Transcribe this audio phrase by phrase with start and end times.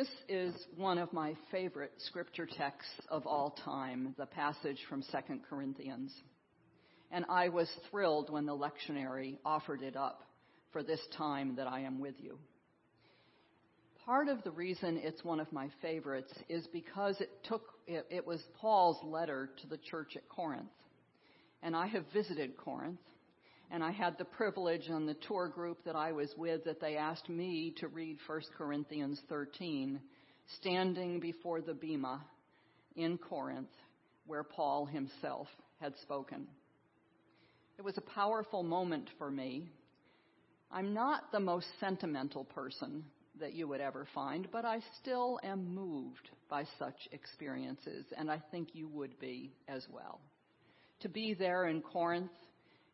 [0.00, 5.08] This is one of my favorite scripture texts of all time, the passage from 2
[5.50, 6.10] Corinthians.
[7.10, 10.22] And I was thrilled when the lectionary offered it up
[10.72, 12.38] for this time that I am with you.
[14.06, 18.26] Part of the reason it's one of my favorites is because it took, it, it
[18.26, 20.72] was Paul's letter to the church at Corinth.
[21.62, 23.00] And I have visited Corinth
[23.70, 26.96] and I had the privilege on the tour group that I was with that they
[26.96, 30.00] asked me to read 1 Corinthians 13,
[30.58, 32.24] standing before the Bema
[32.96, 33.70] in Corinth,
[34.26, 35.46] where Paul himself
[35.80, 36.48] had spoken.
[37.78, 39.70] It was a powerful moment for me.
[40.70, 43.04] I'm not the most sentimental person
[43.38, 48.42] that you would ever find, but I still am moved by such experiences, and I
[48.50, 50.20] think you would be as well.
[51.00, 52.30] To be there in Corinth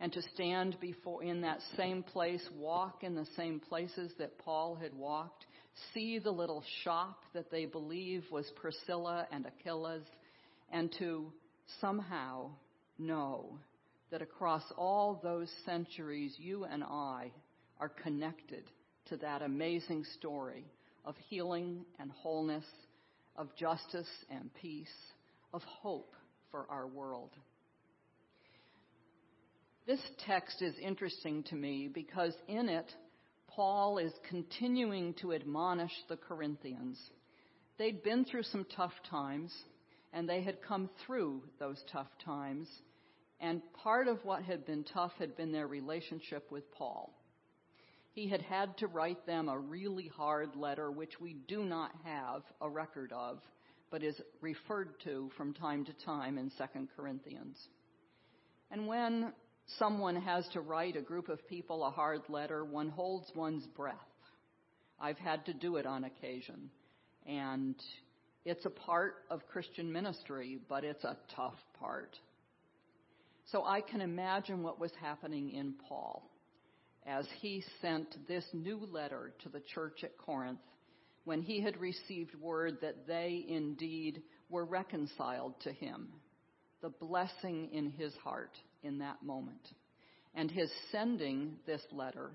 [0.00, 4.74] and to stand before in that same place, walk in the same places that Paul
[4.74, 5.44] had walked,
[5.92, 10.04] see the little shop that they believe was Priscilla and Aquila's,
[10.72, 11.30] and to
[11.80, 12.50] somehow
[12.98, 13.58] know
[14.10, 17.30] that across all those centuries, you and I
[17.78, 18.64] are connected
[19.10, 20.64] to that amazing story
[21.04, 22.64] of healing and wholeness,
[23.36, 24.88] of justice and peace,
[25.52, 26.14] of hope
[26.50, 27.30] for our world.
[29.86, 32.90] This text is interesting to me because in it,
[33.48, 36.98] Paul is continuing to admonish the Corinthians.
[37.78, 39.52] They'd been through some tough times,
[40.12, 42.68] and they had come through those tough times.
[43.40, 47.12] And part of what had been tough had been their relationship with Paul.
[48.12, 52.42] He had had to write them a really hard letter, which we do not have
[52.60, 53.38] a record of,
[53.90, 57.56] but is referred to from time to time in 2 Corinthians.
[58.70, 59.32] And when
[59.78, 63.96] someone has to write a group of people a hard letter, one holds one's breath.
[65.00, 66.70] I've had to do it on occasion.
[67.26, 67.74] And
[68.44, 72.16] it's a part of Christian ministry, but it's a tough part.
[73.46, 76.30] So I can imagine what was happening in Paul
[77.06, 80.60] as he sent this new letter to the church at Corinth
[81.24, 86.08] when he had received word that they indeed were reconciled to him,
[86.82, 88.52] the blessing in his heart
[88.82, 89.68] in that moment.
[90.34, 92.30] And his sending this letter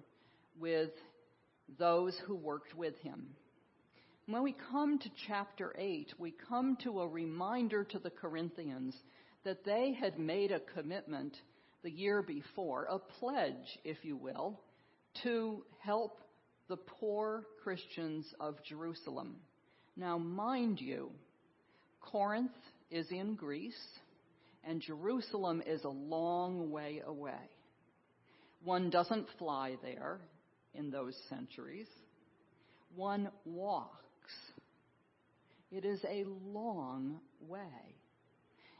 [0.60, 0.92] with
[1.80, 3.28] those who worked with him.
[4.28, 8.96] When we come to chapter 8, we come to a reminder to the Corinthians
[9.44, 11.36] that they had made a commitment
[11.84, 14.60] the year before, a pledge, if you will,
[15.24, 16.22] to help
[16.68, 19.36] the poor Christians of Jerusalem.
[19.96, 21.12] Now, mind you,
[22.02, 22.52] Corinth
[22.90, 23.74] is in Greece
[24.66, 27.50] and Jerusalem is a long way away.
[28.64, 30.20] One doesn't fly there
[30.74, 31.88] in those centuries.
[32.96, 34.02] One walks.
[35.72, 37.96] It is a long way.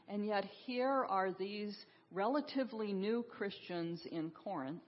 [0.08, 1.76] And yet here are these
[2.10, 4.82] relatively new Christians in Corinth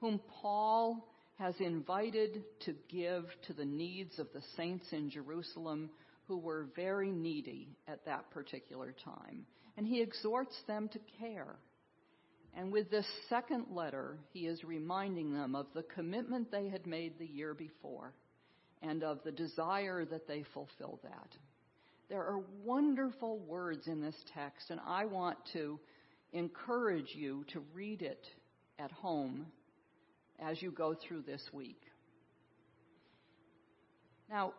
[0.00, 5.90] whom Paul has invited to give to the needs of the saints in Jerusalem
[6.26, 9.46] who were very needy at that particular time
[9.76, 11.56] and he exhorts them to care.
[12.54, 17.18] And with this second letter, he is reminding them of the commitment they had made
[17.18, 18.12] the year before
[18.82, 21.28] and of the desire that they fulfill that.
[22.10, 25.80] There are wonderful words in this text, and I want to
[26.32, 28.26] encourage you to read it
[28.78, 29.46] at home
[30.38, 31.80] as you go through this week.
[34.28, 34.52] Now,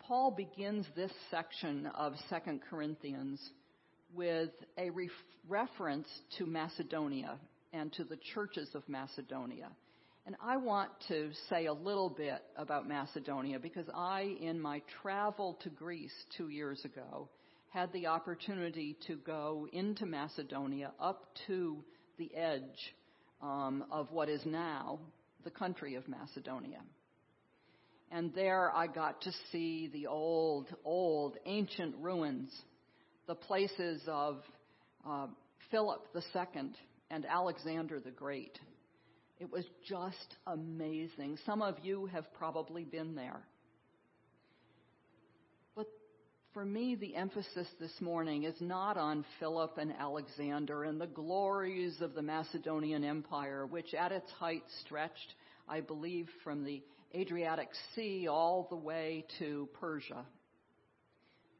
[0.00, 3.40] Paul begins this section of 2 Corinthians
[4.14, 5.10] with a ref-
[5.48, 6.08] reference
[6.38, 7.38] to Macedonia
[7.72, 9.68] and to the churches of Macedonia.
[10.24, 15.58] And I want to say a little bit about Macedonia because I, in my travel
[15.62, 17.28] to Greece two years ago,
[17.70, 21.82] had the opportunity to go into Macedonia up to
[22.18, 22.94] the edge
[23.40, 25.00] um, of what is now
[25.42, 26.82] the country of Macedonia.
[28.12, 32.52] And there I got to see the old, old, ancient ruins
[33.32, 34.42] the places of
[35.08, 35.26] uh,
[35.70, 36.64] Philip II
[37.10, 38.58] and Alexander the Great.
[39.40, 41.38] It was just amazing.
[41.46, 43.40] Some of you have probably been there.
[45.74, 45.86] But
[46.52, 52.02] for me, the emphasis this morning is not on Philip and Alexander and the glories
[52.02, 55.32] of the Macedonian Empire, which at its height stretched,
[55.66, 56.82] I believe, from the
[57.14, 60.26] Adriatic Sea all the way to Persia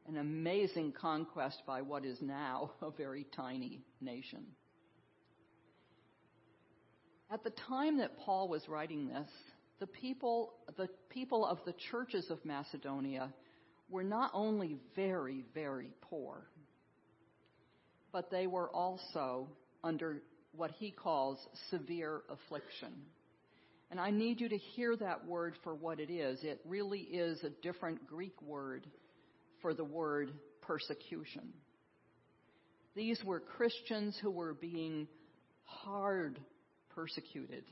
[0.07, 4.45] an amazing conquest by what is now a very tiny nation.
[7.31, 9.29] At the time that Paul was writing this,
[9.79, 13.33] the people, the people of the churches of Macedonia
[13.89, 16.47] were not only very, very poor,
[18.11, 19.47] but they were also
[19.83, 20.21] under
[20.55, 21.39] what he calls
[21.69, 22.93] severe affliction.
[23.89, 26.43] And I need you to hear that word for what it is.
[26.43, 28.87] It really is a different Greek word
[29.63, 30.31] for the word
[30.61, 31.53] persecution.
[32.95, 35.07] These were Christians who were being
[35.63, 36.39] hard
[36.93, 37.63] persecuted.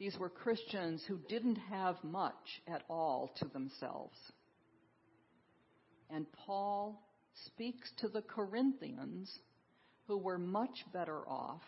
[0.00, 2.34] These were Christians who didn't have much
[2.66, 4.16] at all to themselves.
[6.10, 7.00] And Paul
[7.46, 9.30] speaks to the Corinthians
[10.08, 11.62] who were much better off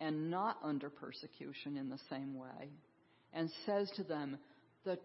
[0.00, 2.70] and not under persecution in the same way,
[3.32, 4.38] and says to them,
[4.84, 4.98] The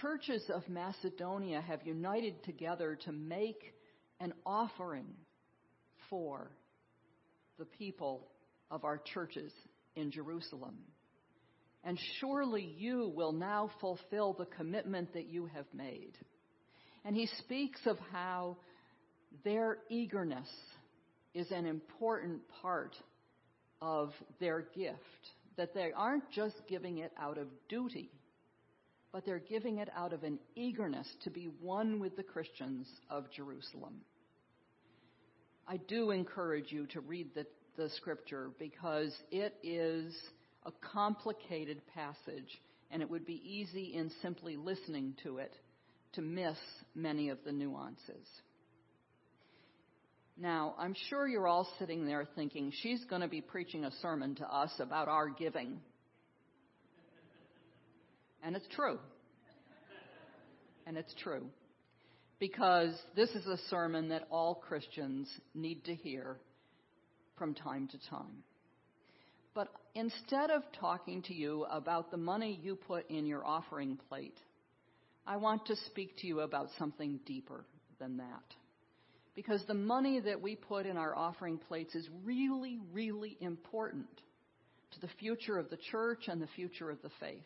[0.00, 3.74] churches of Macedonia have united together to make
[4.20, 5.06] an offering
[6.10, 6.50] for
[7.58, 8.28] the people
[8.70, 9.52] of our churches
[9.96, 10.76] in Jerusalem.
[11.84, 16.12] And surely you will now fulfill the commitment that you have made.
[17.04, 18.56] And he speaks of how
[19.44, 20.48] their eagerness
[21.34, 22.96] is an important part
[23.80, 24.98] of their gift.
[25.56, 28.10] That they aren't just giving it out of duty,
[29.12, 33.30] but they're giving it out of an eagerness to be one with the Christians of
[33.30, 34.00] Jerusalem.
[35.66, 37.46] I do encourage you to read the,
[37.76, 40.16] the scripture because it is
[40.64, 42.60] a complicated passage
[42.90, 45.54] and it would be easy in simply listening to it
[46.14, 46.56] to miss
[46.94, 48.26] many of the nuances.
[50.40, 54.36] Now, I'm sure you're all sitting there thinking, she's going to be preaching a sermon
[54.36, 55.80] to us about our giving.
[58.42, 58.98] And it's true.
[60.86, 61.46] And it's true.
[62.38, 66.38] Because this is a sermon that all Christians need to hear
[67.36, 68.44] from time to time.
[69.54, 74.38] But instead of talking to you about the money you put in your offering plate,
[75.26, 77.64] I want to speak to you about something deeper
[77.98, 78.44] than that
[79.38, 84.08] because the money that we put in our offering plates is really, really important
[84.90, 87.44] to the future of the church and the future of the faith.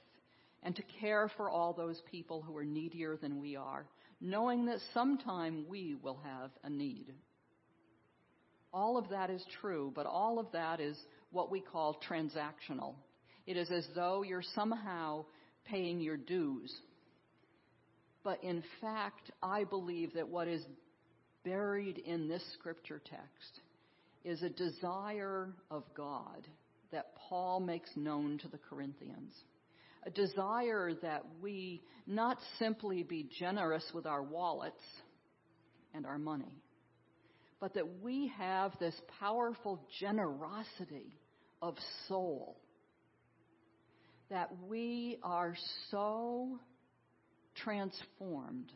[0.62, 3.84] And to care for all those people who are needier than we are,
[4.20, 7.12] knowing that sometime we will have a need.
[8.72, 10.96] All of that is true, but all of that is
[11.30, 12.94] what we call transactional.
[13.46, 15.24] It is as though you're somehow
[15.64, 16.72] paying your dues.
[18.22, 20.62] But in fact, I believe that what is
[21.44, 23.60] buried in this scripture text
[24.24, 26.46] is a desire of God
[26.92, 29.32] that Paul makes known to the Corinthians.
[30.04, 34.82] A desire that we not simply be generous with our wallets
[35.94, 36.62] and our money,
[37.60, 41.16] but that we have this powerful generosity
[41.60, 41.76] of
[42.08, 42.56] soul.
[44.30, 45.54] That we are
[45.90, 46.58] so
[47.54, 48.72] transformed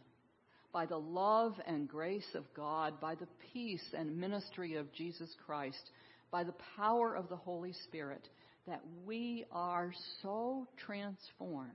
[0.73, 5.91] by the love and grace of God, by the peace and ministry of Jesus Christ,
[6.31, 8.29] by the power of the Holy Spirit,
[8.67, 9.93] that we are
[10.23, 11.71] so transformed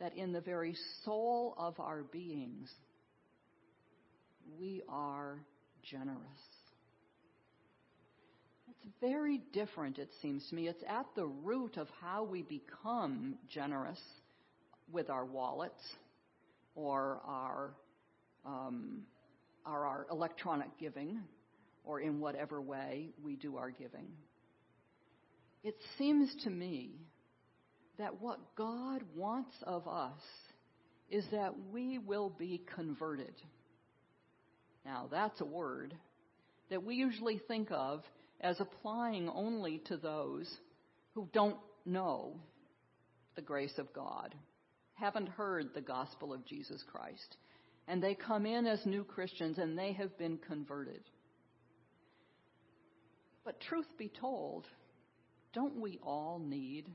[0.00, 2.68] that in the very soul of our beings,
[4.58, 5.38] we are
[5.82, 6.18] generous.
[8.68, 10.66] It's very different, it seems to me.
[10.66, 14.00] It's at the root of how we become generous
[14.90, 15.80] with our wallets
[16.74, 17.74] or our
[18.44, 19.02] um,
[19.64, 21.20] our electronic giving
[21.84, 24.08] or in whatever way we do our giving.
[25.62, 26.90] It seems to me
[27.98, 30.20] that what God wants of us
[31.10, 33.34] is that we will be converted.
[34.84, 35.94] Now, that's a word
[36.70, 38.02] that we usually think of
[38.40, 40.52] as applying only to those
[41.14, 42.40] who don't know
[43.36, 44.34] the grace of God,
[44.94, 47.36] haven't heard the gospel of Jesus Christ
[47.88, 51.02] and they come in as new Christians and they have been converted.
[53.44, 54.66] But truth be told,
[55.52, 56.86] don't we all need,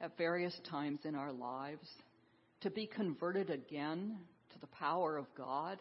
[0.00, 1.88] at various times in our lives,
[2.60, 4.16] to be converted again
[4.52, 5.78] to the power of God?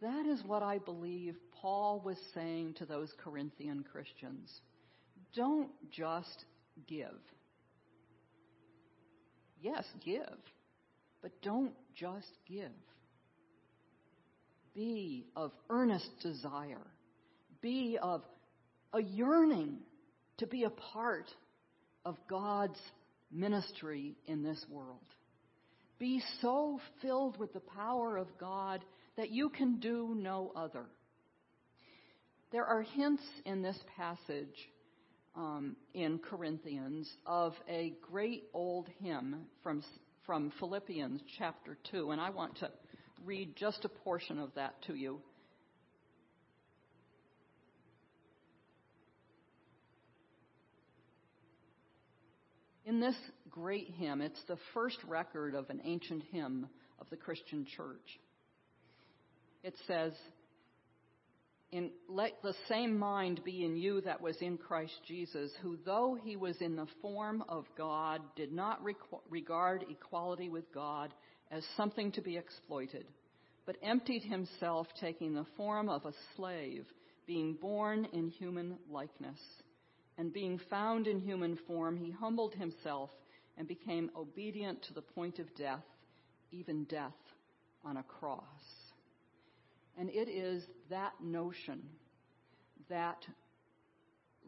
[0.00, 4.50] That is what I believe Paul was saying to those Corinthian Christians.
[5.34, 6.44] Don't just
[6.88, 7.20] give.
[9.60, 10.38] Yes, give.
[11.20, 12.70] But don't just give.
[14.74, 16.86] Be of earnest desire.
[17.60, 18.22] Be of
[18.92, 19.78] a yearning
[20.38, 21.30] to be a part
[22.04, 22.80] of God's
[23.30, 25.00] ministry in this world.
[25.98, 28.84] Be so filled with the power of God
[29.16, 30.86] that you can do no other.
[32.50, 34.68] There are hints in this passage
[35.34, 39.82] um, in Corinthians of a great old hymn from,
[40.26, 42.70] from Philippians chapter 2, and I want to
[43.24, 45.20] read just a portion of that to you.
[52.92, 53.16] In this
[53.48, 56.68] great hymn, it's the first record of an ancient hymn
[57.00, 58.20] of the Christian church.
[59.62, 60.12] It says,
[61.70, 66.18] in, let the same mind be in you that was in Christ Jesus, who though
[66.22, 68.82] he was in the form of God, did not
[69.30, 71.14] regard equality with God
[71.50, 73.06] as something to be exploited,
[73.64, 76.84] but emptied himself, taking the form of a slave,
[77.26, 79.40] being born in human likeness.
[80.18, 83.10] And being found in human form, he humbled himself
[83.56, 85.84] and became obedient to the point of death,
[86.50, 87.12] even death
[87.84, 88.42] on a cross.
[89.98, 91.82] And it is that notion
[92.88, 93.18] that,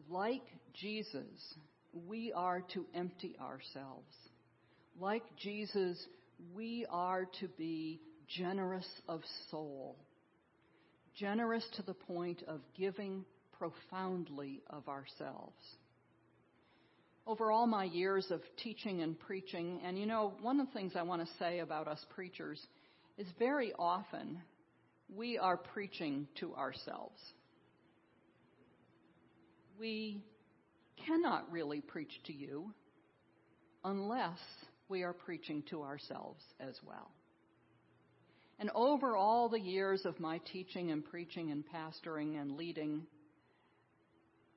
[0.09, 0.43] like
[0.73, 1.55] Jesus,
[2.07, 4.13] we are to empty ourselves.
[4.99, 5.97] Like Jesus,
[6.55, 9.97] we are to be generous of soul,
[11.15, 13.23] generous to the point of giving
[13.57, 15.61] profoundly of ourselves.
[17.27, 20.93] Over all my years of teaching and preaching, and you know, one of the things
[20.95, 22.61] I want to say about us preachers
[23.17, 24.41] is very often
[25.13, 27.19] we are preaching to ourselves.
[29.79, 30.23] We
[31.05, 32.71] cannot really preach to you
[33.83, 34.39] unless
[34.87, 37.11] we are preaching to ourselves as well.
[38.59, 43.01] And over all the years of my teaching and preaching and pastoring and leading,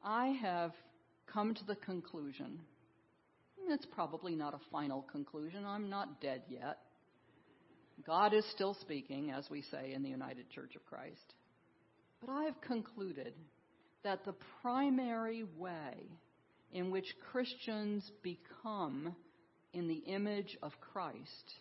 [0.02, 0.72] I have
[1.32, 2.60] come to the conclusion,
[3.68, 6.78] it's probably not a final conclusion, I'm not dead yet,
[8.06, 11.34] God is still speaking, as we say in the United Church of Christ.
[12.20, 13.34] But I have concluded
[14.04, 16.08] that the primary way
[16.72, 19.14] in which Christians become
[19.72, 21.54] in the image of Christ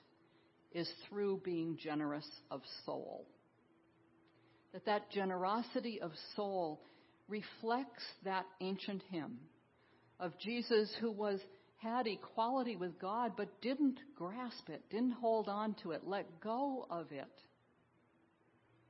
[0.72, 3.26] is through being generous of soul.
[4.74, 6.82] That that generosity of soul
[7.28, 9.38] reflects that ancient hymn
[10.20, 11.40] of Jesus who was
[11.78, 16.88] had equality with God but didn't grasp it, didn't hold on to it, let go
[16.90, 17.26] of it,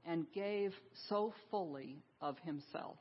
[0.05, 0.73] and gave
[1.09, 2.97] so fully of himself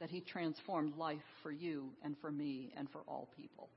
[0.00, 3.70] that he transformed life for you and for me and for all people.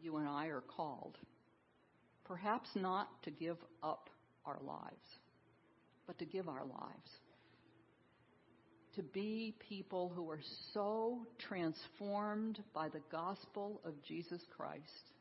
[0.00, 1.18] You and I are called,
[2.24, 4.08] perhaps not to give up
[4.46, 5.06] our lives,
[6.06, 7.10] but to give our lives
[8.96, 10.40] to be people who are
[10.72, 15.12] so transformed by the gospel of Jesus Christ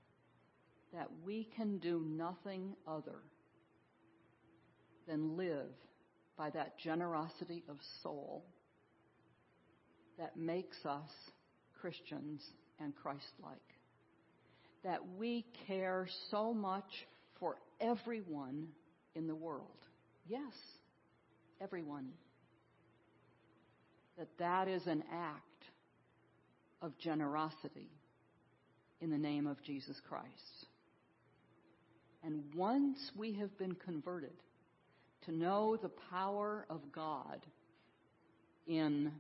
[0.93, 3.19] that we can do nothing other
[5.07, 5.69] than live
[6.37, 8.45] by that generosity of soul
[10.17, 11.09] that makes us
[11.81, 12.41] Christians
[12.79, 13.57] and Christ like.
[14.85, 17.07] That we care so much
[17.39, 18.67] for everyone
[19.15, 19.67] in the world.
[20.27, 20.53] Yes,
[21.61, 22.07] everyone
[24.17, 25.41] that that is an act
[26.81, 27.89] of generosity
[29.01, 30.65] in the name of Jesus Christ.
[32.23, 34.33] And once we have been converted
[35.25, 37.45] to know the power of God
[38.67, 39.11] in,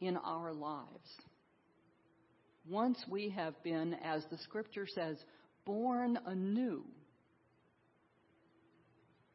[0.00, 1.08] in our lives,
[2.68, 5.16] once we have been, as the scripture says,
[5.64, 6.84] born anew,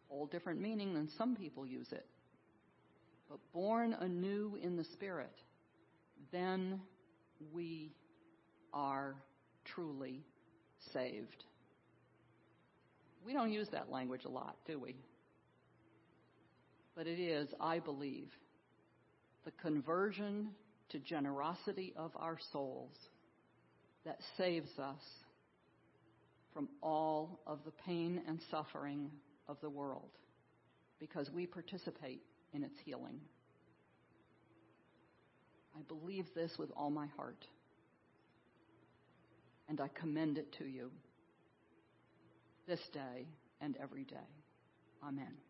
[0.10, 2.06] whole different meaning than some people use it
[3.30, 5.34] but born anew in the Spirit,
[6.32, 6.82] then
[7.54, 7.94] we
[8.74, 9.16] are
[9.66, 10.24] truly
[10.94, 11.44] saved.
[13.26, 14.96] We don't use that language a lot, do we?
[16.96, 18.30] But it is, I believe,
[19.46, 20.50] the conversion
[20.90, 22.96] to generosity of our souls
[24.06, 25.02] that saves us
[26.54, 29.12] from all of the pain and suffering
[29.48, 30.10] of the world
[31.00, 32.22] because we participate
[32.54, 33.20] in its healing.
[35.76, 37.46] I believe this with all my heart,
[39.68, 40.92] and I commend it to you
[42.68, 43.28] this day
[43.62, 44.16] and every day.
[45.04, 45.49] Amen.